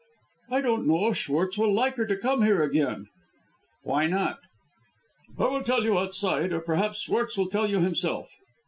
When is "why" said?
3.83-4.07